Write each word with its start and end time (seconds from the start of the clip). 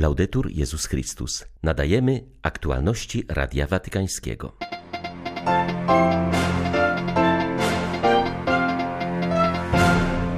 Laudetur 0.00 0.50
Jezus 0.50 0.86
Chrystus. 0.86 1.44
Nadajemy 1.62 2.24
aktualności 2.42 3.24
Radia 3.28 3.66
Watykańskiego. 3.66 4.52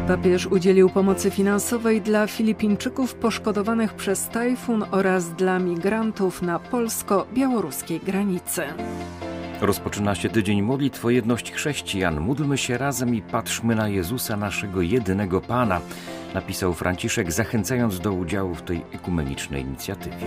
Papież 0.08 0.46
udzielił 0.46 0.90
pomocy 0.90 1.30
finansowej 1.30 2.00
dla 2.00 2.26
Filipińczyków 2.26 3.14
poszkodowanych 3.14 3.94
przez 3.94 4.28
tajfun 4.28 4.84
oraz 4.90 5.34
dla 5.34 5.58
migrantów 5.58 6.42
na 6.42 6.58
polsko-białoruskiej 6.58 8.00
granicy. 8.00 8.62
Rozpoczyna 9.60 10.14
się 10.14 10.28
tydzień 10.28 10.62
modlitw 10.62 11.04
o 11.04 11.10
jedność 11.10 11.52
chrześcijan. 11.52 12.20
Módlmy 12.20 12.58
się 12.58 12.78
razem 12.78 13.14
i 13.14 13.22
patrzmy 13.22 13.74
na 13.74 13.88
Jezusa, 13.88 14.36
naszego 14.36 14.82
jedynego 14.82 15.40
Pana, 15.40 15.80
napisał 16.34 16.74
Franciszek, 16.74 17.32
zachęcając 17.32 18.00
do 18.00 18.12
udziału 18.12 18.54
w 18.54 18.62
tej 18.62 18.84
ekumenicznej 18.92 19.62
inicjatywie. 19.62 20.26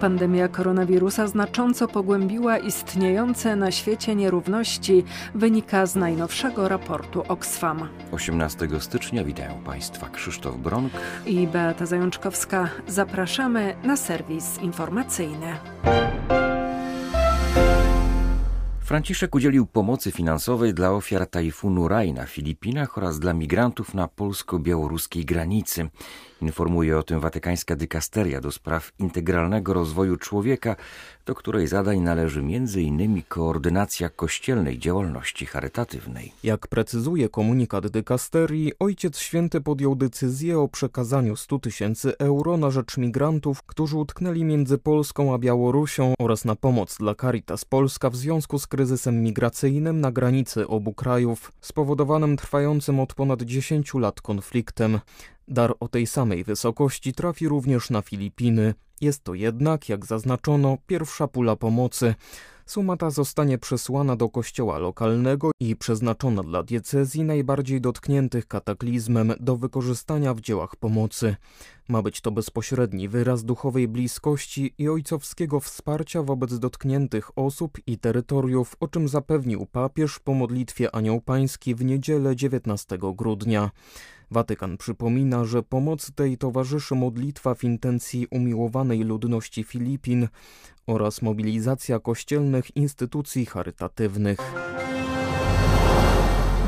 Pandemia 0.00 0.48
koronawirusa 0.48 1.26
znacząco 1.26 1.88
pogłębiła 1.88 2.58
istniejące 2.58 3.56
na 3.56 3.70
świecie 3.70 4.14
nierówności, 4.14 5.04
wynika 5.34 5.86
z 5.86 5.96
najnowszego 5.96 6.68
raportu 6.68 7.22
Oxfam. 7.28 7.88
18 8.12 8.68
stycznia 8.78 9.24
witają 9.24 9.54
Państwa 9.64 10.08
Krzysztof 10.08 10.56
Bronk 10.56 10.92
i 11.26 11.46
Beata 11.46 11.86
Zajączkowska. 11.86 12.68
Zapraszamy 12.86 13.74
na 13.84 13.96
serwis 13.96 14.58
informacyjny. 14.62 15.46
Franciszek 18.90 19.34
udzielił 19.34 19.66
pomocy 19.66 20.10
finansowej 20.10 20.74
dla 20.74 20.92
ofiar 20.92 21.26
tajfunu 21.26 21.88
Rai 21.88 22.12
na 22.12 22.26
Filipinach 22.26 22.98
oraz 22.98 23.18
dla 23.18 23.34
migrantów 23.34 23.94
na 23.94 24.08
polsko-białoruskiej 24.08 25.24
granicy. 25.24 25.88
Informuje 26.42 26.98
o 26.98 27.02
tym 27.02 27.20
watykańska 27.20 27.76
dykasteria 27.76 28.40
do 28.40 28.52
spraw 28.52 28.92
integralnego 28.98 29.72
rozwoju 29.74 30.16
człowieka, 30.16 30.76
do 31.26 31.34
której 31.34 31.66
zadań 31.66 32.00
należy 32.00 32.40
m.in. 32.40 33.22
koordynacja 33.28 34.08
kościelnej 34.08 34.78
działalności 34.78 35.46
charytatywnej. 35.46 36.32
Jak 36.42 36.68
precyzuje 36.68 37.28
komunikat 37.28 37.86
dykasterii, 37.88 38.72
Ojciec 38.78 39.18
Święty 39.18 39.60
podjął 39.60 39.94
decyzję 39.94 40.58
o 40.58 40.68
przekazaniu 40.68 41.36
100 41.36 41.58
tysięcy 41.58 42.18
euro 42.18 42.56
na 42.56 42.70
rzecz 42.70 42.96
migrantów, 42.98 43.62
którzy 43.62 43.96
utknęli 43.96 44.44
między 44.44 44.78
Polską 44.78 45.34
a 45.34 45.38
Białorusią 45.38 46.14
oraz 46.18 46.44
na 46.44 46.56
pomoc 46.56 46.96
dla 46.98 47.14
Caritas 47.14 47.64
Polska 47.64 48.10
w 48.10 48.16
związku 48.16 48.58
z 48.58 48.66
kryzysem 48.66 48.79
migracyjnym 49.22 50.00
na 50.00 50.12
granicy 50.12 50.68
obu 50.68 50.94
krajów, 50.94 51.52
spowodowanym 51.60 52.36
trwającym 52.36 53.00
od 53.00 53.14
ponad 53.14 53.42
10 53.42 53.94
lat 53.94 54.20
konfliktem. 54.20 55.00
Dar 55.48 55.74
o 55.80 55.88
tej 55.88 56.06
samej 56.06 56.44
wysokości 56.44 57.12
trafi 57.12 57.48
również 57.48 57.90
na 57.90 58.02
Filipiny. 58.02 58.74
Jest 59.00 59.24
to 59.24 59.34
jednak, 59.34 59.88
jak 59.88 60.06
zaznaczono, 60.06 60.78
pierwsza 60.86 61.28
pula 61.28 61.56
pomocy. 61.56 62.14
Suma 62.70 62.96
ta 62.96 63.10
zostanie 63.10 63.58
przesłana 63.58 64.16
do 64.16 64.28
kościoła 64.28 64.78
lokalnego 64.78 65.50
i 65.60 65.76
przeznaczona 65.76 66.42
dla 66.42 66.62
diecezji 66.62 67.24
najbardziej 67.24 67.80
dotkniętych 67.80 68.46
kataklizmem 68.46 69.32
do 69.40 69.56
wykorzystania 69.56 70.34
w 70.34 70.40
dziełach 70.40 70.76
pomocy. 70.76 71.36
Ma 71.88 72.02
być 72.02 72.20
to 72.20 72.30
bezpośredni 72.30 73.08
wyraz 73.08 73.44
duchowej 73.44 73.88
bliskości 73.88 74.74
i 74.78 74.88
ojcowskiego 74.88 75.60
wsparcia 75.60 76.22
wobec 76.22 76.58
dotkniętych 76.58 77.38
osób 77.38 77.78
i 77.86 77.98
terytoriów, 77.98 78.76
o 78.80 78.88
czym 78.88 79.08
zapewnił 79.08 79.66
papież 79.66 80.18
po 80.18 80.34
modlitwie 80.34 80.94
Anioł 80.94 81.20
Pański 81.20 81.74
w 81.74 81.84
niedzielę 81.84 82.36
19 82.36 82.98
grudnia. 83.14 83.70
Watykan 84.30 84.76
przypomina, 84.76 85.44
że 85.44 85.62
pomocy 85.62 86.12
tej 86.12 86.38
towarzyszy 86.38 86.94
modlitwa 86.94 87.54
w 87.54 87.64
intencji 87.64 88.26
umiłowanej 88.30 89.04
ludności 89.04 89.64
Filipin 89.64 90.28
oraz 90.86 91.22
mobilizacja 91.22 91.98
kościelnych 91.98 92.76
instytucji 92.76 93.46
charytatywnych. 93.46 94.38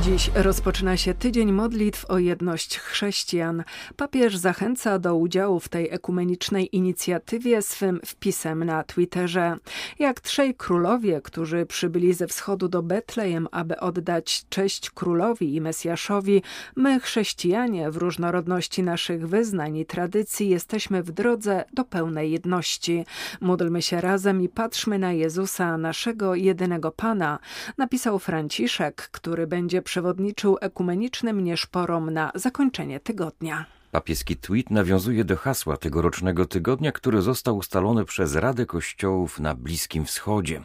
Dziś 0.03 0.31
rozpoczyna 0.35 0.97
się 0.97 1.15
tydzień 1.15 1.53
modlitw 1.53 2.05
o 2.05 2.19
jedność 2.19 2.79
chrześcijan. 2.79 3.65
Papież 3.97 4.37
zachęca 4.37 4.99
do 4.99 5.17
udziału 5.17 5.61
w 5.61 5.69
tej 5.69 5.91
ekumenicznej 5.91 6.77
inicjatywie 6.77 7.63
swym 7.63 8.01
wpisem 8.07 8.65
na 8.65 8.85
Twitterze. 8.85 9.57
Jak 9.99 10.21
trzej 10.21 10.55
królowie, 10.55 11.21
którzy 11.21 11.67
przybyli 11.67 12.15
ze 12.15 12.27
wschodu 12.27 12.69
do 12.69 12.83
Betlejem, 12.83 13.49
aby 13.51 13.81
oddać 13.81 14.45
cześć 14.49 14.91
królowi 14.91 15.55
i 15.55 15.61
Mesjaszowi, 15.61 16.43
my 16.77 17.01
chrześcijanie 17.01 17.91
w 17.91 17.97
różnorodności 17.97 18.83
naszych 18.83 19.29
wyznań 19.29 19.77
i 19.77 19.87
tradycji 19.87 20.49
jesteśmy 20.49 21.03
w 21.03 21.13
drodze 21.13 21.65
do 21.73 21.85
pełnej 21.85 22.31
jedności. 22.33 23.05
Módlmy 23.41 23.83
się 23.83 24.01
razem 24.01 24.43
i 24.43 24.49
patrzmy 24.49 24.99
na 24.99 25.13
Jezusa, 25.13 25.79
naszego 25.79 26.35
jedynego 26.35 26.91
Pana, 26.91 27.39
napisał 27.79 28.19
Franciszek, 28.19 29.09
który 29.13 29.47
będzie 29.47 29.83
przewodniczył 29.93 30.59
ekumenicznym 30.61 31.45
nieszporom 31.45 32.11
na 32.11 32.33
zakończenie 32.35 33.01
tygodnia. 33.01 33.65
Papieski 33.91 34.37
tweet 34.37 34.71
nawiązuje 34.71 35.25
do 35.25 35.37
hasła 35.37 35.77
tegorocznego 35.77 36.47
tygodnia, 36.47 36.93
który 36.93 37.23
został 37.23 37.57
ustalony 37.57 38.05
przez 38.05 38.35
Radę 38.35 38.67
Kościołów 38.67 39.41
na 39.41 39.55
Bliskim 39.55 40.05
Wschodzie. 40.05 40.61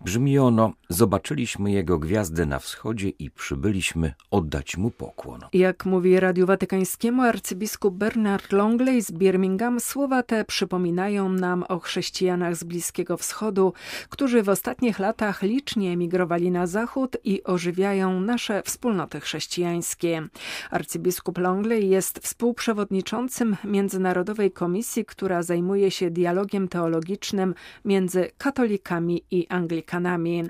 Brzmi 0.00 0.38
ono: 0.38 0.72
Zobaczyliśmy 0.88 1.72
jego 1.72 1.98
gwiazdę 1.98 2.46
na 2.46 2.58
wschodzie 2.58 3.08
i 3.08 3.30
przybyliśmy 3.30 4.14
oddać 4.30 4.76
mu 4.76 4.90
pokłon. 4.90 5.40
Jak 5.52 5.86
mówi 5.86 6.20
Radiu 6.20 6.46
Watykańskiemu 6.46 7.22
arcybiskup 7.22 7.94
Bernard 7.94 8.52
Longley 8.52 9.02
z 9.02 9.12
Birmingham, 9.12 9.80
słowa 9.80 10.22
te 10.22 10.44
przypominają 10.44 11.28
nam 11.28 11.64
o 11.68 11.78
chrześcijanach 11.78 12.56
z 12.56 12.64
Bliskiego 12.64 13.16
Wschodu, 13.16 13.72
którzy 14.08 14.42
w 14.42 14.48
ostatnich 14.48 14.98
latach 14.98 15.42
licznie 15.42 15.92
emigrowali 15.92 16.50
na 16.50 16.66
zachód 16.66 17.16
i 17.24 17.44
ożywiają 17.44 18.20
nasze 18.20 18.62
wspólnoty 18.62 19.20
chrześcijańskie. 19.20 20.28
Arcybiskup 20.70 21.38
Longley 21.38 21.88
jest 21.88 22.18
współprzewodniczącym 22.18 23.56
Międzynarodowej 23.64 24.52
Komisji, 24.52 25.04
która 25.04 25.42
zajmuje 25.42 25.90
się 25.90 26.10
dialogiem 26.10 26.68
teologicznym 26.68 27.54
między 27.84 28.30
katolikami 28.38 29.22
i 29.30 29.46
anglikami. 29.48 29.87
Amerykanami. 29.94 30.44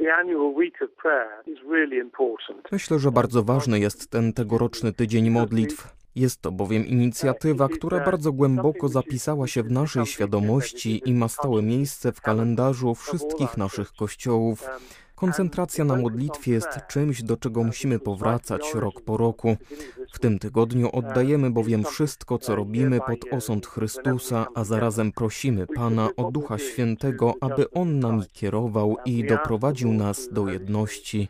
Myślę, 2.72 2.98
że 2.98 3.10
bardzo 3.10 3.42
ważny 3.42 3.78
jest 3.78 4.10
ten 4.10 4.32
tegoroczny 4.32 4.92
tydzień 4.92 5.30
modlitw. 5.30 5.98
Jest 6.16 6.42
to 6.42 6.52
bowiem 6.52 6.86
inicjatywa, 6.86 7.68
która 7.68 8.00
bardzo 8.04 8.32
głęboko 8.32 8.88
zapisała 8.88 9.46
się 9.46 9.62
w 9.62 9.70
naszej 9.70 10.06
świadomości 10.06 11.02
i 11.04 11.14
ma 11.14 11.28
stałe 11.28 11.62
miejsce 11.62 12.12
w 12.12 12.20
kalendarzu 12.20 12.94
wszystkich 12.94 13.56
naszych 13.56 13.92
kościołów. 13.92 14.68
Koncentracja 15.20 15.84
na 15.84 15.96
modlitwie 15.96 16.52
jest 16.52 16.86
czymś, 16.88 17.22
do 17.22 17.36
czego 17.36 17.64
musimy 17.64 17.98
powracać 17.98 18.74
rok 18.74 19.00
po 19.06 19.16
roku. 19.16 19.56
W 20.12 20.18
tym 20.18 20.38
tygodniu 20.38 20.88
oddajemy 20.92 21.50
bowiem 21.50 21.84
wszystko, 21.84 22.38
co 22.38 22.56
robimy 22.56 23.00
pod 23.00 23.32
osąd 23.32 23.66
Chrystusa, 23.66 24.46
a 24.54 24.64
zarazem 24.64 25.12
prosimy 25.12 25.66
Pana 25.66 26.08
o 26.16 26.30
Ducha 26.30 26.58
Świętego, 26.58 27.34
aby 27.40 27.70
On 27.70 27.98
nami 27.98 28.22
kierował 28.32 28.96
i 29.04 29.24
doprowadził 29.24 29.92
nas 29.92 30.28
do 30.32 30.48
jedności. 30.48 31.28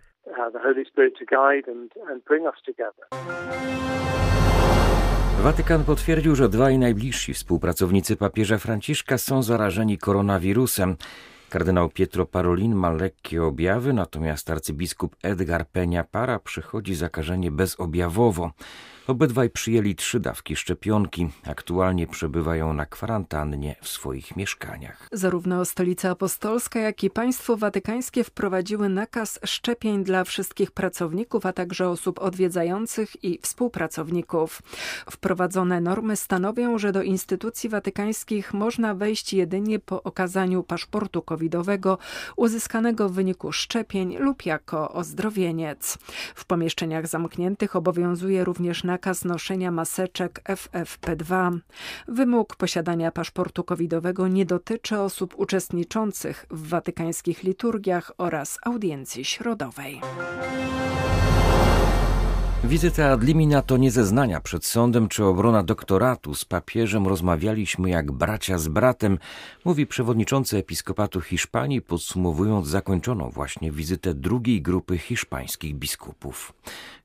Watykan 5.42 5.84
potwierdził, 5.84 6.34
że 6.34 6.48
dwaj 6.48 6.78
najbliżsi 6.78 7.34
współpracownicy 7.34 8.16
papieża 8.16 8.58
Franciszka 8.58 9.18
są 9.18 9.42
zarażeni 9.42 9.98
koronawirusem. 9.98 10.96
Kardynał 11.48 11.88
Pietro 11.88 12.26
Parolin 12.26 12.74
ma 12.74 12.90
lekkie 12.90 13.42
objawy, 13.42 13.92
natomiast 13.92 14.50
arcybiskup 14.50 15.16
Edgar 15.22 15.66
Peña 15.66 16.04
Para 16.04 16.38
przychodzi 16.38 16.94
zakażenie 16.94 17.50
bezobjawowo. 17.50 18.50
Obydwaj 19.08 19.50
przyjęli 19.50 19.94
trzy 19.94 20.20
dawki 20.20 20.56
szczepionki. 20.56 21.28
Aktualnie 21.46 22.06
przebywają 22.06 22.72
na 22.72 22.86
kwarantannie 22.86 23.76
w 23.82 23.88
swoich 23.88 24.36
mieszkaniach. 24.36 25.08
Zarówno 25.12 25.64
Stolica 25.64 26.10
Apostolska, 26.10 26.80
jak 26.80 27.04
i 27.04 27.10
państwo 27.10 27.56
watykańskie 27.56 28.24
wprowadziły 28.24 28.88
nakaz 28.88 29.40
szczepień 29.44 30.04
dla 30.04 30.24
wszystkich 30.24 30.70
pracowników, 30.70 31.46
a 31.46 31.52
także 31.52 31.88
osób 31.88 32.18
odwiedzających 32.18 33.24
i 33.24 33.38
współpracowników. 33.42 34.62
Wprowadzone 35.10 35.80
normy 35.80 36.16
stanowią, 36.16 36.78
że 36.78 36.92
do 36.92 37.02
instytucji 37.02 37.68
watykańskich 37.70 38.54
można 38.54 38.94
wejść 38.94 39.32
jedynie 39.32 39.78
po 39.78 40.02
okazaniu 40.02 40.62
paszportu 40.62 41.22
covidowego 41.22 41.98
uzyskanego 42.36 43.08
w 43.08 43.12
wyniku 43.12 43.52
szczepień 43.52 44.16
lub 44.18 44.46
jako 44.46 44.92
ozdrowieniec. 44.92 45.98
W 46.34 46.44
pomieszczeniach 46.44 47.06
zamkniętych 47.06 47.76
obowiązuje 47.76 48.44
również 48.44 48.84
nakaz 48.84 48.97
zakaz 48.98 49.24
noszenia 49.24 49.70
maseczek 49.70 50.40
FFP2. 50.48 51.58
Wymóg 52.08 52.56
posiadania 52.56 53.12
paszportu 53.12 53.64
covidowego 53.64 54.28
nie 54.28 54.46
dotyczy 54.46 55.00
osób 55.00 55.34
uczestniczących 55.38 56.46
w 56.50 56.68
watykańskich 56.68 57.42
liturgiach 57.42 58.12
oraz 58.18 58.58
audiencji 58.64 59.24
środowej. 59.24 60.00
Wizyta 62.64 63.10
ad 63.10 63.22
limina 63.22 63.62
to 63.62 63.76
nie 63.76 63.90
zeznania 63.90 64.40
przed 64.40 64.64
sądem 64.64 65.08
czy 65.08 65.24
obrona 65.24 65.62
doktoratu. 65.62 66.34
Z 66.34 66.44
papieżem 66.44 67.06
rozmawialiśmy 67.06 67.90
jak 67.90 68.12
bracia 68.12 68.58
z 68.58 68.68
bratem, 68.68 69.18
mówi 69.64 69.86
przewodniczący 69.86 70.56
episkopatu 70.56 71.20
Hiszpanii, 71.20 71.82
podsumowując 71.82 72.68
zakończoną 72.68 73.30
właśnie 73.30 73.72
wizytę 73.72 74.14
drugiej 74.14 74.62
grupy 74.62 74.98
hiszpańskich 74.98 75.74
biskupów. 75.74 76.52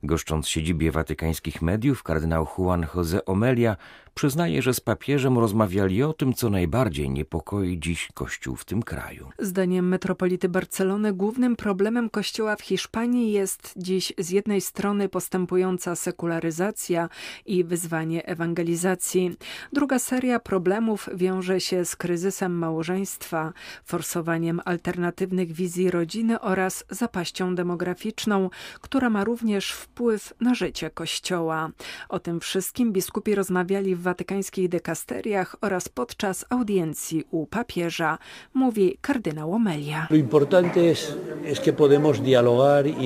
Goszcząc 0.02 0.48
siedzibie 0.48 0.90
watykańskich 0.90 1.62
mediów, 1.62 2.02
kardynał 2.02 2.46
Juan 2.58 2.86
José 2.94 3.18
Omelia 3.26 3.76
przyznaje, 4.14 4.62
że 4.62 4.74
z 4.74 4.80
papieżem 4.80 5.38
rozmawiali 5.38 6.02
o 6.02 6.12
tym, 6.12 6.34
co 6.34 6.50
najbardziej 6.50 7.10
niepokoi 7.10 7.78
dziś 7.78 8.08
Kościół 8.14 8.56
w 8.56 8.64
tym 8.64 8.82
kraju. 8.82 9.30
Zdaniem 9.38 9.88
metropolity 9.88 10.48
Barcelony 10.48 11.12
głównym 11.12 11.56
problemem 11.56 12.10
Kościoła 12.10 12.56
w 12.56 12.62
Hiszpanii 12.62 13.32
jest 13.32 13.74
dziś 13.76 14.12
z 14.18 14.30
jednej 14.30 14.60
strony 14.60 15.08
postępująca 15.08 15.96
sekularyzacja 15.96 17.08
i 17.46 17.64
wyzwanie 17.64 18.26
ewangelizacji. 18.26 19.36
Druga 19.72 19.98
seria 19.98 20.40
problemów 20.40 21.08
wiąże 21.14 21.60
się 21.60 21.84
z 21.84 21.96
kryzysem 21.96 22.58
małżeństwa, 22.58 23.52
forsowaniem 23.84 24.60
alternatywnych 24.64 25.52
wizji 25.52 25.90
rodziny 25.90 26.40
oraz 26.40 26.84
zapaścią 26.90 27.54
demograficzną, 27.54 28.50
która 28.80 29.10
ma 29.10 29.24
również 29.24 29.72
wpływ 29.72 30.34
na 30.40 30.54
życie 30.54 30.90
Kościoła. 30.90 31.70
O 32.08 32.18
tym 32.18 32.40
wszystkim 32.40 32.92
biskupi 32.92 33.34
rozmawiali 33.34 33.96
w 33.96 34.03
watykańskich 34.04 34.68
dekasteriach 34.68 35.56
oraz 35.60 35.88
podczas 35.88 36.44
audiencji 36.50 37.24
u 37.30 37.46
papieża, 37.46 38.18
mówi 38.54 38.98
kardynał 39.00 39.52
Omelia. 39.52 40.08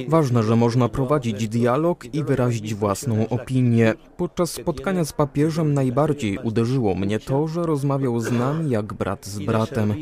Ważne, 0.08 0.42
że 0.42 0.56
można 0.56 0.88
prowadzić 0.88 1.48
dialog 1.48 2.04
i 2.14 2.24
wyrazić 2.24 2.74
własną 2.74 3.28
opinię. 3.28 3.94
Podczas 4.16 4.50
spotkania 4.50 5.04
z 5.04 5.12
papieżem 5.12 5.74
najbardziej 5.74 6.38
uderzyło 6.38 6.94
mnie 6.94 7.18
to, 7.18 7.48
że 7.48 7.62
rozmawiał 7.62 8.20
z 8.20 8.32
nami 8.32 8.70
jak 8.70 8.94
brat 8.94 9.26
z 9.26 9.38
bratem. 9.38 9.94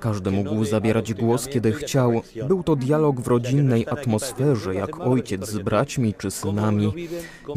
Każdy 0.00 0.30
mógł 0.30 0.64
zabierać 0.64 1.14
głos, 1.14 1.48
kiedy 1.48 1.72
chciał. 1.72 2.20
Był 2.48 2.62
to 2.62 2.76
dialog 2.76 3.20
w 3.20 3.26
rodzinnej 3.26 3.86
atmosferze, 3.88 4.74
jak 4.74 5.00
ojciec 5.00 5.48
z 5.48 5.58
braćmi 5.58 6.14
czy 6.18 6.30
synami. 6.30 6.92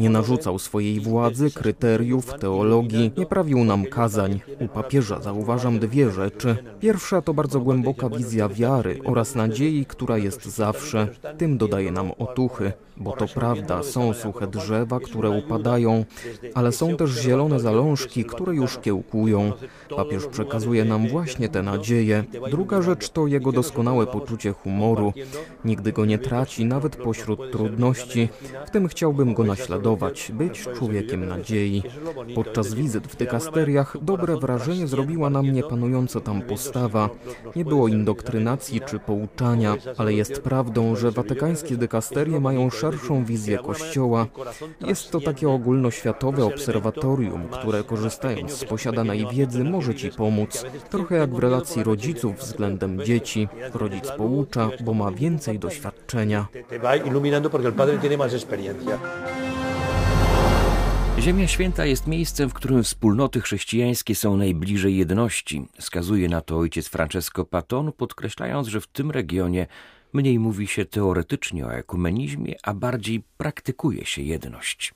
Nie 0.00 0.10
narzucał 0.10 0.58
swojej 0.58 1.00
władzy, 1.00 1.50
kryteriów, 1.50 2.34
teologii 2.40 2.75
teologii, 2.76 3.12
nie 3.16 3.26
prawił 3.26 3.64
nam 3.64 3.84
kazań. 3.84 4.40
U 4.60 4.68
papieża 4.68 5.20
zauważam 5.20 5.78
dwie 5.78 6.10
rzeczy. 6.10 6.56
Pierwsza 6.80 7.22
to 7.22 7.34
bardzo 7.34 7.60
głęboka 7.60 8.08
wizja 8.08 8.48
wiary 8.48 8.98
oraz 9.04 9.34
nadziei, 9.34 9.86
która 9.86 10.18
jest 10.18 10.44
zawsze. 10.44 11.08
Tym 11.38 11.58
dodaje 11.58 11.92
nam 11.92 12.10
otuchy, 12.18 12.72
bo 12.96 13.12
to 13.12 13.26
prawda, 13.34 13.82
są 13.82 14.12
suche 14.12 14.46
drzewa, 14.46 15.00
które 15.00 15.30
upadają, 15.30 16.04
ale 16.54 16.72
są 16.72 16.96
też 16.96 17.10
zielone 17.10 17.60
zalążki, 17.60 18.24
które 18.24 18.54
już 18.54 18.78
kiełkują. 18.78 19.52
Papież 19.96 20.26
przekazuje 20.26 20.84
nam 20.84 21.08
właśnie 21.08 21.48
tę 21.48 21.62
nadzieję. 21.62 22.24
Druga 22.50 22.82
rzecz 22.82 23.08
to 23.08 23.26
jego 23.26 23.52
doskonałe 23.52 24.06
poczucie 24.06 24.52
humoru. 24.52 25.12
Nigdy 25.64 25.92
go 25.92 26.04
nie 26.04 26.18
traci, 26.18 26.64
nawet 26.64 26.96
pośród 26.96 27.52
trudności. 27.52 28.28
W 28.66 28.70
tym 28.70 28.88
chciałbym 28.88 29.34
go 29.34 29.44
naśladować, 29.44 30.32
być 30.34 30.68
człowiekiem 30.78 31.26
nadziei. 31.28 31.82
Podczas 32.34 32.74
wizyt 32.74 33.06
w 33.06 33.16
dykasteriach 33.16 33.96
dobre 34.02 34.36
wrażenie 34.36 34.86
zrobiła 34.86 35.30
na 35.30 35.42
mnie 35.42 35.62
panująca 35.62 36.20
tam 36.20 36.42
postawa. 36.42 37.10
Nie 37.56 37.64
było 37.64 37.88
indoktrynacji 37.88 38.80
czy 38.80 38.98
pouczania, 38.98 39.76
ale 39.96 40.12
jest 40.14 40.42
prawdą, 40.42 40.96
że 40.96 41.10
watykańskie 41.10 41.76
dykasterie 41.76 42.40
mają 42.40 42.70
szerszą 42.92 43.24
wizję 43.24 43.58
Kościoła. 43.58 44.26
Jest 44.80 45.10
to 45.10 45.20
takie 45.20 45.48
ogólnoświatowe 45.48 46.44
obserwatorium, 46.44 47.48
które 47.48 47.84
korzystając 47.84 48.52
z 48.52 48.64
posiadanej 48.64 49.26
wiedzy 49.32 49.64
może 49.64 49.94
Ci 49.94 50.10
pomóc. 50.10 50.66
Trochę 50.90 51.16
jak 51.16 51.34
w 51.34 51.38
relacji 51.38 51.84
rodziców 51.84 52.36
względem 52.36 53.04
dzieci. 53.04 53.48
Rodzic 53.74 54.10
poucza, 54.10 54.70
bo 54.84 54.94
ma 54.94 55.10
więcej 55.10 55.58
doświadczenia. 55.58 56.46
Ziemia 61.18 61.48
Święta 61.48 61.86
jest 61.86 62.06
miejscem, 62.06 62.50
w 62.50 62.54
którym 62.54 62.82
wspólnoty 62.82 63.40
chrześcijańskie 63.40 64.14
są 64.14 64.36
najbliżej 64.36 64.96
jedności. 64.96 65.66
Skazuje 65.78 66.28
na 66.28 66.40
to 66.40 66.58
ojciec 66.58 66.88
Francesco 66.88 67.44
Paton, 67.44 67.92
podkreślając, 67.92 68.68
że 68.68 68.80
w 68.80 68.86
tym 68.86 69.10
regionie 69.10 69.66
mniej 70.12 70.38
mówi 70.38 70.66
się 70.66 70.84
teoretycznie 70.84 71.66
o 71.66 71.74
ekumenizmie, 71.74 72.54
a 72.62 72.74
bardziej 72.74 73.22
praktykuje 73.36 74.04
się 74.04 74.22
jedność. 74.22 74.94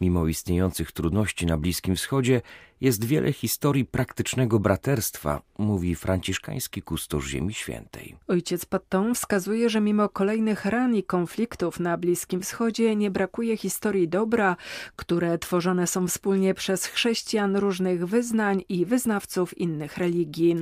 Mimo 0.00 0.26
istniejących 0.26 0.92
trudności 0.92 1.46
na 1.46 1.58
Bliskim 1.58 1.96
Wschodzie, 1.96 2.42
jest 2.82 3.04
wiele 3.04 3.32
historii 3.32 3.84
praktycznego 3.84 4.58
braterstwa, 4.58 5.42
mówi 5.58 5.94
franciszkański 5.94 6.82
kustosz 6.82 7.26
Ziemi 7.26 7.54
Świętej. 7.54 8.16
Ojciec 8.28 8.64
Patton 8.64 9.14
wskazuje, 9.14 9.68
że 9.70 9.80
mimo 9.80 10.08
kolejnych 10.08 10.64
ran 10.64 10.94
i 10.94 11.02
konfliktów 11.02 11.80
na 11.80 11.96
Bliskim 11.96 12.40
Wschodzie 12.40 12.96
nie 12.96 13.10
brakuje 13.10 13.56
historii 13.56 14.08
dobra, 14.08 14.56
które 14.96 15.38
tworzone 15.38 15.86
są 15.86 16.06
wspólnie 16.06 16.54
przez 16.54 16.86
chrześcijan 16.86 17.56
różnych 17.56 18.06
wyznań 18.06 18.64
i 18.68 18.86
wyznawców 18.86 19.58
innych 19.58 19.98
religii. 19.98 20.56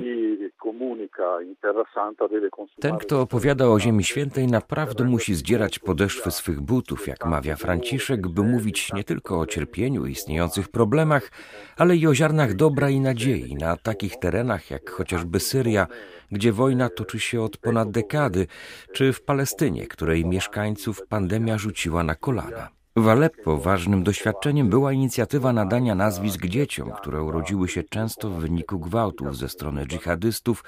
Ten, 2.80 2.98
kto 2.98 3.20
opowiada 3.20 3.68
o 3.68 3.80
Ziemi 3.80 4.04
Świętej, 4.04 4.46
naprawdę 4.46 5.04
musi 5.04 5.34
zdzierać 5.34 5.78
podeszwy 5.78 6.30
swych 6.30 6.60
butów, 6.60 7.06
jak 7.06 7.26
mawia 7.26 7.56
Franciszek, 7.56 8.28
by 8.28 8.42
mówić 8.42 8.92
nie 8.92 9.04
tylko 9.04 9.40
o 9.40 9.46
cierpieniu 9.46 10.06
i 10.06 10.10
istniejących 10.10 10.68
problemach, 10.68 11.30
ale 11.76 11.96
i 11.96 12.06
o 12.06 12.09
ziarnach 12.14 12.54
dobra 12.54 12.90
i 12.90 13.00
nadziei 13.00 13.54
na 13.54 13.76
takich 13.76 14.16
terenach 14.16 14.70
jak 14.70 14.90
chociażby 14.90 15.40
Syria, 15.40 15.86
gdzie 16.32 16.52
wojna 16.52 16.88
toczy 16.88 17.20
się 17.20 17.42
od 17.42 17.56
ponad 17.56 17.90
dekady, 17.90 18.46
czy 18.92 19.12
w 19.12 19.22
Palestynie, 19.22 19.86
której 19.86 20.26
mieszkańców 20.26 21.02
pandemia 21.08 21.58
rzuciła 21.58 22.04
na 22.04 22.14
kolana. 22.14 22.79
W 22.96 23.08
Aleppo 23.08 23.56
ważnym 23.56 24.02
doświadczeniem 24.04 24.68
była 24.68 24.92
inicjatywa 24.92 25.52
nadania 25.52 25.94
nazwisk 25.94 26.46
dzieciom, 26.46 26.90
które 26.90 27.22
urodziły 27.22 27.68
się 27.68 27.82
często 27.82 28.30
w 28.30 28.34
wyniku 28.40 28.78
gwałtów 28.78 29.36
ze 29.36 29.48
strony 29.48 29.86
dżihadystów 29.86 30.64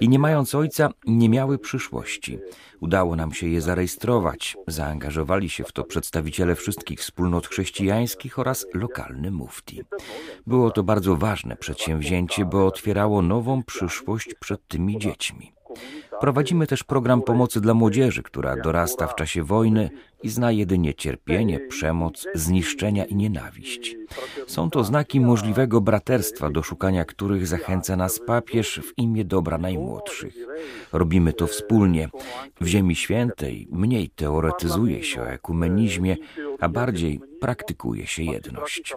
i 0.00 0.08
nie 0.08 0.18
mając 0.18 0.54
ojca 0.54 0.90
nie 1.06 1.28
miały 1.28 1.58
przyszłości. 1.58 2.38
Udało 2.80 3.16
nam 3.16 3.32
się 3.32 3.48
je 3.48 3.60
zarejestrować. 3.60 4.56
Zaangażowali 4.66 5.48
się 5.48 5.64
w 5.64 5.72
to 5.72 5.84
przedstawiciele 5.84 6.54
wszystkich 6.54 7.00
wspólnot 7.00 7.46
chrześcijańskich 7.46 8.38
oraz 8.38 8.66
lokalny 8.74 9.30
mufti. 9.30 9.82
Było 10.46 10.70
to 10.70 10.82
bardzo 10.82 11.16
ważne 11.16 11.56
przedsięwzięcie, 11.56 12.44
bo 12.44 12.66
otwierało 12.66 13.22
nową 13.22 13.62
przyszłość 13.62 14.34
przed 14.40 14.68
tymi 14.68 14.98
dziećmi. 14.98 15.52
Prowadzimy 16.20 16.66
też 16.66 16.84
program 16.84 17.22
pomocy 17.22 17.60
dla 17.60 17.74
młodzieży, 17.74 18.22
która 18.22 18.56
dorasta 18.56 19.06
w 19.06 19.14
czasie 19.14 19.42
wojny 19.42 19.90
i 20.22 20.28
zna 20.28 20.52
jedynie 20.52 20.94
cierpienie, 20.94 21.60
przemoc, 21.60 22.26
zniszczenia 22.34 23.04
i 23.04 23.14
nienawiść. 23.14 23.96
Są 24.46 24.70
to 24.70 24.84
znaki 24.84 25.20
możliwego 25.20 25.80
braterstwa, 25.80 26.50
do 26.50 26.62
szukania 26.62 27.04
których 27.04 27.46
zachęca 27.46 27.96
nas 27.96 28.20
papież 28.26 28.80
w 28.84 28.98
imię 28.98 29.24
dobra 29.24 29.58
najmłodszych. 29.58 30.34
Robimy 30.92 31.32
to 31.32 31.46
wspólnie. 31.46 32.08
W 32.60 32.66
Ziemi 32.66 32.96
Świętej 32.96 33.68
mniej 33.70 34.08
teoretyzuje 34.08 35.02
się 35.02 35.22
o 35.22 35.30
ekumenizmie, 35.30 36.16
a 36.60 36.68
bardziej 36.68 37.20
praktykuje 37.40 38.06
się 38.06 38.22
jedność. 38.22 38.94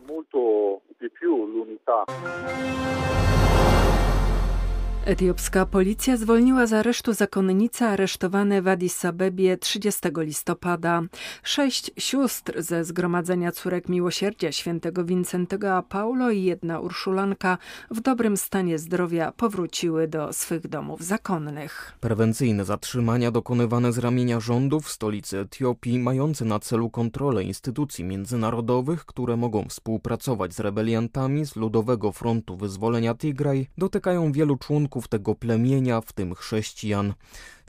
Etiopska 5.06 5.66
policja 5.66 6.18
zwolniła 6.18 6.68
z 6.68 6.74
aresztu 6.74 7.14
zakonnice 7.14 7.88
aresztowane 7.88 8.62
w 8.62 8.68
Addis 8.68 9.06
Abebie 9.06 9.58
30 9.58 10.00
listopada. 10.18 11.02
Sześć 11.44 11.92
sióstr 11.98 12.62
ze 12.62 12.84
Zgromadzenia 12.86 13.52
Córek 13.52 13.90
Miłosierdzia 13.90 14.52
Świętego 14.52 15.06
Wincentego 15.06 15.74
a 15.74 15.82
Paulo 15.82 16.32
i 16.32 16.44
jedna 16.44 16.80
Urszulanka 16.80 17.58
w 17.92 18.02
dobrym 18.02 18.38
stanie 18.38 18.80
zdrowia 18.80 19.32
powróciły 19.32 20.08
do 20.08 20.34
swych 20.34 20.68
domów 20.68 21.04
zakonnych. 21.04 21.94
Prewencyjne 22.00 22.66
zatrzymania 22.66 23.32
dokonywane 23.32 23.94
z 23.94 23.98
ramienia 23.98 24.40
rządu 24.40 24.80
w 24.80 24.92
stolicy 24.92 25.40
Etiopii 25.40 26.00
mające 26.00 26.46
na 26.46 26.60
celu 26.60 26.90
kontrolę 26.90 27.44
instytucji 27.44 28.04
międzynarodowych, 28.04 29.06
które 29.06 29.38
mogą 29.38 29.66
współpracować 29.66 30.54
z 30.54 30.60
rebeliantami 30.60 31.46
z 31.46 31.56
Ludowego 31.56 32.12
Frontu 32.12 32.58
Wyzwolenia 32.58 33.16
Tigraj 33.16 33.68
dotykają 33.78 34.32
wielu 34.32 34.58
członków 34.58 34.91
członków 34.92 35.08
tego 35.08 35.36
plemienia, 35.36 36.02
w 36.02 36.14
tym 36.14 36.36
chrześcijan. 36.36 37.14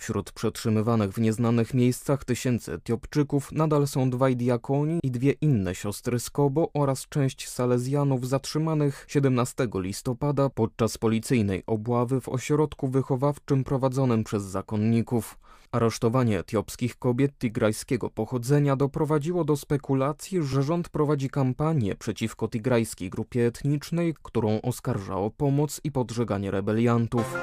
Wśród 0.02 0.32
przetrzymywanych 0.32 1.12
w 1.12 1.20
nieznanych 1.20 1.74
miejscach 1.74 2.24
tysięcy 2.24 2.72
Etiopczyków 2.72 3.52
nadal 3.52 3.86
są 3.86 4.10
dwaj 4.10 4.36
diakoni 4.36 5.00
i 5.02 5.10
dwie 5.10 5.32
inne 5.32 5.74
siostry 5.74 6.20
z 6.20 6.30
Kobo 6.30 6.70
oraz 6.74 7.08
część 7.08 7.48
Salezjanów 7.48 8.28
zatrzymanych 8.28 9.04
17 9.08 9.68
listopada 9.74 10.50
podczas 10.50 10.98
policyjnej 10.98 11.62
obławy 11.66 12.20
w 12.20 12.28
ośrodku 12.28 12.88
wychowawczym 12.88 13.64
prowadzonym 13.64 14.24
przez 14.24 14.42
zakonników. 14.42 15.38
Aresztowanie 15.72 16.38
etiopskich 16.38 16.96
kobiet 16.98 17.38
tigrajskiego 17.38 18.10
pochodzenia 18.10 18.76
doprowadziło 18.76 19.44
do 19.44 19.56
spekulacji, 19.56 20.42
że 20.42 20.62
rząd 20.62 20.88
prowadzi 20.88 21.30
kampanię 21.30 21.96
przeciwko 21.96 22.48
tigrajskiej 22.48 23.10
grupie 23.10 23.46
etnicznej, 23.46 24.14
którą 24.22 24.60
oskarża 24.60 25.16
o 25.16 25.30
pomoc 25.30 25.80
i 25.84 25.92
podżeganie 25.92 26.50
rebeliantów. 26.50 27.34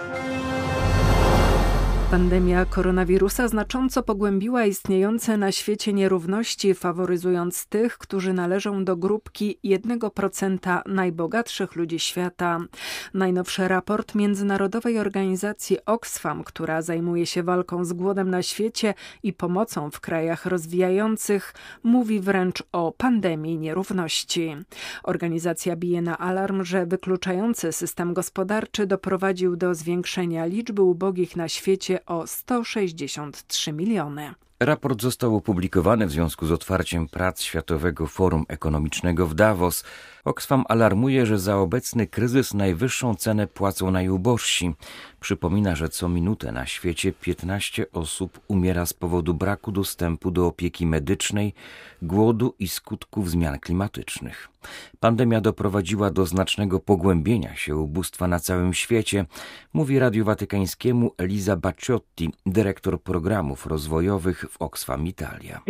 Pandemia 2.11 2.65
koronawirusa 2.65 3.47
znacząco 3.47 4.03
pogłębiła 4.03 4.65
istniejące 4.65 5.37
na 5.37 5.51
świecie 5.51 5.93
nierówności, 5.93 6.73
faworyzując 6.73 7.65
tych, 7.65 7.97
którzy 7.97 8.33
należą 8.33 8.85
do 8.85 8.97
grupki 8.97 9.59
1% 9.65 10.81
najbogatszych 10.85 11.75
ludzi 11.75 11.99
świata. 11.99 12.59
Najnowszy 13.13 13.67
raport 13.67 14.15
Międzynarodowej 14.15 14.99
Organizacji 14.99 15.77
Oxfam, 15.85 16.43
która 16.43 16.81
zajmuje 16.81 17.25
się 17.25 17.43
walką 17.43 17.85
z 17.85 17.93
głodem 17.93 18.29
na 18.29 18.43
świecie 18.43 18.93
i 19.23 19.33
pomocą 19.33 19.91
w 19.91 19.99
krajach 19.99 20.45
rozwijających, 20.45 21.53
mówi 21.83 22.19
wręcz 22.19 22.63
o 22.71 22.91
pandemii 22.97 23.57
nierówności. 23.57 24.55
Organizacja 25.03 25.75
bije 25.75 26.01
na 26.01 26.17
alarm, 26.17 26.63
że 26.63 26.85
wykluczający 26.85 27.71
system 27.71 28.13
gospodarczy 28.13 28.87
doprowadził 28.87 29.55
do 29.55 29.75
zwiększenia 29.75 30.45
liczby 30.45 30.81
ubogich 30.81 31.35
na 31.35 31.47
świecie 31.47 31.98
o 32.05 32.25
163 32.25 33.73
miliony. 33.73 34.35
Raport 34.61 35.01
został 35.01 35.35
opublikowany 35.35 36.07
w 36.07 36.11
związku 36.11 36.45
z 36.45 36.51
otwarciem 36.51 37.07
prac 37.07 37.41
Światowego 37.41 38.07
Forum 38.07 38.45
Ekonomicznego 38.47 39.27
w 39.27 39.33
Davos. 39.33 39.83
Oxfam 40.25 40.63
alarmuje, 40.69 41.25
że 41.25 41.39
za 41.39 41.57
obecny 41.57 42.07
kryzys 42.07 42.53
najwyższą 42.53 43.15
cenę 43.15 43.47
płacą 43.47 43.91
najubożsi. 43.91 44.73
Przypomina, 45.19 45.75
że 45.75 45.89
co 45.89 46.09
minutę 46.09 46.51
na 46.51 46.65
świecie 46.65 47.13
15 47.13 47.91
osób 47.91 48.39
umiera 48.47 48.85
z 48.85 48.93
powodu 48.93 49.33
braku 49.33 49.71
dostępu 49.71 50.31
do 50.31 50.47
opieki 50.47 50.85
medycznej, 50.85 51.53
głodu 52.01 52.55
i 52.59 52.67
skutków 52.67 53.29
zmian 53.29 53.59
klimatycznych. 53.59 54.49
Pandemia 54.99 55.41
doprowadziła 55.41 56.11
do 56.11 56.25
znacznego 56.25 56.79
pogłębienia 56.79 57.55
się 57.55 57.75
ubóstwa 57.75 58.27
na 58.27 58.39
całym 58.39 58.73
świecie, 58.73 59.25
mówi 59.73 59.99
Radiu 59.99 60.25
Watykańskiemu 60.25 61.11
Eliza 61.17 61.55
Bacciotti, 61.55 62.29
dyrektor 62.45 63.01
programów 63.01 63.65
rozwojowych 63.65 64.45
w 64.49 64.61
Oxfam 64.61 65.07
Italia. 65.07 65.61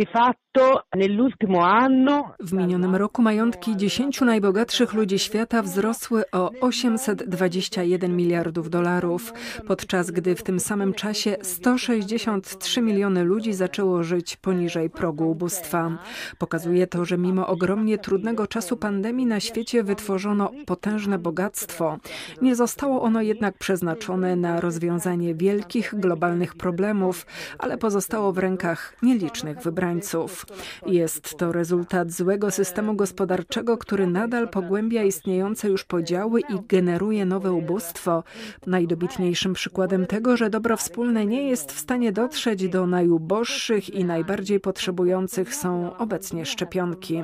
W 2.40 2.52
minionym 2.52 2.96
roku 2.96 3.22
majątki 3.22 3.76
10 3.76 4.20
najbogatszych 4.20 4.92
ludzi 4.92 5.18
świata 5.18 5.62
wzrosły 5.62 6.24
o 6.32 6.50
821 6.60 8.16
miliardów 8.16 8.70
dolarów, 8.70 9.32
podczas 9.66 10.10
gdy 10.10 10.34
w 10.34 10.42
tym 10.42 10.60
samym 10.60 10.94
czasie 10.94 11.36
163 11.42 12.82
miliony 12.82 13.24
ludzi 13.24 13.52
zaczęło 13.52 14.02
żyć 14.02 14.36
poniżej 14.36 14.90
progu 14.90 15.30
ubóstwa. 15.30 15.98
Pokazuje 16.38 16.86
to, 16.86 17.04
że 17.04 17.18
mimo 17.18 17.46
ogromnie 17.46 17.98
trudnego 17.98 18.46
czasu 18.46 18.76
pandemii 18.76 19.26
na 19.26 19.40
świecie 19.40 19.84
wytworzono 19.84 20.50
potężne 20.66 21.18
bogactwo. 21.18 21.98
Nie 22.42 22.54
zostało 22.54 23.02
ono 23.02 23.22
jednak 23.22 23.58
przeznaczone 23.58 24.36
na 24.36 24.60
rozwiązanie 24.60 25.34
wielkich 25.34 25.94
globalnych 25.96 26.54
problemów, 26.54 27.26
ale 27.58 27.78
pozostało 27.78 28.32
w 28.32 28.38
rękach 28.38 28.69
nielicznych 29.02 29.58
wybrańców. 29.58 30.46
Jest 30.86 31.38
to 31.38 31.52
rezultat 31.52 32.12
złego 32.12 32.50
systemu 32.50 32.94
gospodarczego, 32.94 33.78
który 33.78 34.06
nadal 34.06 34.48
pogłębia 34.48 35.02
istniejące 35.02 35.68
już 35.68 35.84
podziały 35.84 36.40
i 36.40 36.66
generuje 36.68 37.24
nowe 37.26 37.52
ubóstwo. 37.52 38.24
Najdobitniejszym 38.66 39.52
przykładem 39.52 40.06
tego, 40.06 40.36
że 40.36 40.50
dobro 40.50 40.76
wspólne 40.76 41.26
nie 41.26 41.48
jest 41.48 41.72
w 41.72 41.78
stanie 41.78 42.12
dotrzeć 42.12 42.68
do 42.68 42.86
najuboższych 42.86 43.90
i 43.90 44.04
najbardziej 44.04 44.60
potrzebujących 44.60 45.54
są 45.54 45.96
obecnie 45.96 46.46
szczepionki. 46.46 47.22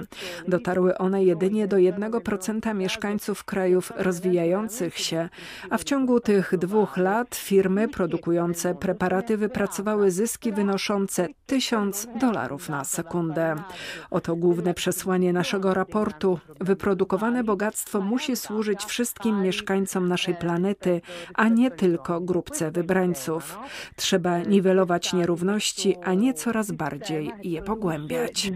Dotarły 0.48 0.98
one 0.98 1.24
jedynie 1.24 1.68
do 1.68 1.76
1% 1.76 2.74
mieszkańców 2.74 3.44
krajów 3.44 3.92
rozwijających 3.96 4.98
się, 4.98 5.28
a 5.70 5.78
w 5.78 5.84
ciągu 5.84 6.20
tych 6.20 6.58
dwóch 6.58 6.96
lat 6.96 7.34
firmy 7.34 7.88
produkujące 7.88 8.74
preparaty 8.74 9.36
wypracowały 9.36 10.10
zyski 10.10 10.52
wynoszące 10.52 11.28
1000 11.46 12.08
dolarów 12.20 12.68
na 12.68 12.84
sekundę. 12.84 13.56
Oto 14.10 14.36
główne 14.36 14.74
przesłanie 14.74 15.32
naszego 15.32 15.74
raportu. 15.74 16.38
Wyprodukowane 16.60 17.44
bogactwo 17.44 18.00
musi 18.00 18.36
służyć 18.36 18.84
wszystkim 18.84 19.42
mieszkańcom 19.42 20.08
naszej 20.08 20.34
planety, 20.34 21.00
a 21.34 21.48
nie 21.48 21.70
tylko 21.70 22.20
grupce 22.20 22.70
wybrańców. 22.70 23.58
Trzeba 23.96 24.38
niwelować 24.38 25.12
nierówności, 25.12 25.96
a 26.04 26.14
nie 26.14 26.34
coraz 26.34 26.72
bardziej 26.72 27.32
je 27.42 27.62
pogłębiać. 27.62 28.50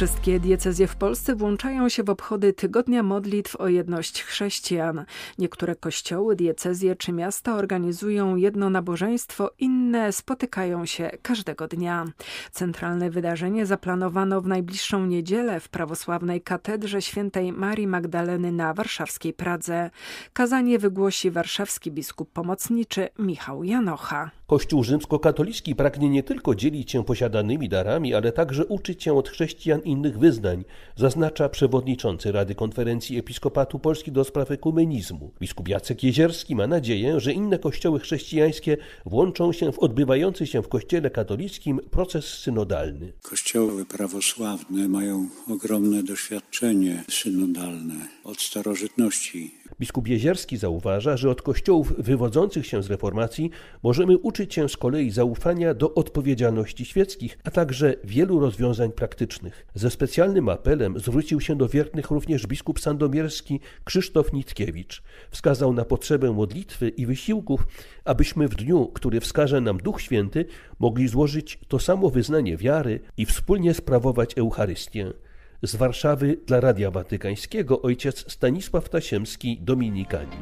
Wszystkie 0.00 0.40
diecezje 0.40 0.86
w 0.86 0.96
Polsce 0.96 1.34
włączają 1.34 1.88
się 1.88 2.02
w 2.02 2.10
obchody 2.10 2.52
Tygodnia 2.52 3.02
Modlitw 3.02 3.56
o 3.56 3.68
Jedność 3.68 4.22
Chrześcijan. 4.22 5.04
Niektóre 5.38 5.76
kościoły, 5.76 6.36
diecezje 6.36 6.96
czy 6.96 7.12
miasta 7.12 7.56
organizują 7.56 8.36
jedno 8.36 8.70
nabożeństwo, 8.70 9.50
inne 9.58 10.12
spotykają 10.12 10.86
się 10.86 11.10
każdego 11.22 11.68
dnia. 11.68 12.06
Centralne 12.52 13.10
wydarzenie 13.10 13.66
zaplanowano 13.66 14.40
w 14.40 14.46
najbliższą 14.46 15.06
niedzielę 15.06 15.60
w 15.60 15.68
prawosławnej 15.68 16.40
katedrze 16.40 17.02
świętej 17.02 17.52
Marii 17.52 17.86
Magdaleny 17.86 18.52
na 18.52 18.74
warszawskiej 18.74 19.32
Pradze. 19.32 19.90
Kazanie 20.32 20.78
wygłosi 20.78 21.30
warszawski 21.30 21.90
biskup 21.90 22.32
pomocniczy 22.32 23.08
Michał 23.18 23.64
Janocha. 23.64 24.30
Kościół 24.50 24.84
rzymskokatolicki 24.84 25.74
pragnie 25.74 26.08
nie 26.08 26.22
tylko 26.22 26.54
dzielić 26.54 26.90
się 26.90 27.04
posiadanymi 27.04 27.68
darami, 27.68 28.14
ale 28.14 28.32
także 28.32 28.66
uczyć 28.66 29.02
się 29.02 29.14
od 29.14 29.28
chrześcijan 29.28 29.80
innych 29.80 30.18
wyznań, 30.18 30.64
zaznacza 30.96 31.48
przewodniczący 31.48 32.32
Rady 32.32 32.54
Konferencji 32.54 33.18
Episkopatu 33.18 33.78
Polski 33.78 34.12
do 34.12 34.24
spraw 34.24 34.50
ekumenizmu. 34.50 35.32
Biskup 35.40 35.68
Jacek 35.68 36.02
Jezierski 36.02 36.56
ma 36.56 36.66
nadzieję, 36.66 37.20
że 37.20 37.32
inne 37.32 37.58
kościoły 37.58 38.00
chrześcijańskie 38.00 38.76
włączą 39.06 39.52
się 39.52 39.72
w 39.72 39.78
odbywający 39.78 40.46
się 40.46 40.62
w 40.62 40.68
Kościele 40.68 41.10
katolickim 41.10 41.80
proces 41.90 42.24
synodalny. 42.24 43.12
Kościoły 43.22 43.84
prawosławne 43.84 44.88
mają 44.88 45.28
ogromne 45.48 46.02
doświadczenie 46.02 47.04
synodalne 47.08 48.08
od 48.24 48.40
starożytności 48.40 49.59
Biskup 49.80 50.08
Jezierski 50.08 50.56
zauważa, 50.56 51.16
że 51.16 51.30
od 51.30 51.42
kościołów 51.42 51.94
wywodzących 51.98 52.66
się 52.66 52.82
z 52.82 52.90
reformacji 52.90 53.50
możemy 53.82 54.18
uczyć 54.18 54.54
się 54.54 54.68
z 54.68 54.76
kolei 54.76 55.10
zaufania 55.10 55.74
do 55.74 55.94
odpowiedzialności 55.94 56.84
świeckich, 56.84 57.38
a 57.44 57.50
także 57.50 57.94
wielu 58.04 58.40
rozwiązań 58.40 58.92
praktycznych. 58.92 59.66
Ze 59.74 59.90
specjalnym 59.90 60.48
apelem 60.48 60.98
zwrócił 60.98 61.40
się 61.40 61.56
do 61.56 61.68
wiernych 61.68 62.10
również 62.10 62.46
biskup 62.46 62.80
sandomierski 62.80 63.60
Krzysztof 63.84 64.32
Nitkiewicz. 64.32 65.02
Wskazał 65.30 65.72
na 65.72 65.84
potrzebę 65.84 66.32
modlitwy 66.32 66.88
i 66.88 67.06
wysiłków, 67.06 67.66
abyśmy 68.04 68.48
w 68.48 68.54
dniu, 68.54 68.86
który 68.86 69.20
wskaże 69.20 69.60
nam 69.60 69.78
Duch 69.78 70.00
Święty, 70.00 70.44
mogli 70.78 71.08
złożyć 71.08 71.58
to 71.68 71.78
samo 71.78 72.10
wyznanie 72.10 72.56
wiary 72.56 73.00
i 73.16 73.26
wspólnie 73.26 73.74
sprawować 73.74 74.38
Eucharystię. 74.38 75.12
Z 75.62 75.76
Warszawy 75.76 76.36
dla 76.46 76.60
Radia 76.60 76.90
Watykańskiego 76.90 77.82
ojciec 77.82 78.32
Stanisław 78.32 78.88
Tasiemski, 78.88 79.58
Dominikanin. 79.60 80.40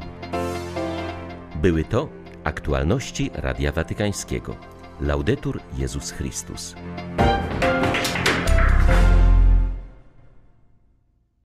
Były 1.55 1.83
to 1.83 2.09
aktualności 2.43 3.31
Radia 3.33 3.71
Watykańskiego. 3.71 4.55
Laudetur 5.01 5.59
Jezus 5.77 6.11
Chrystus. 6.11 6.75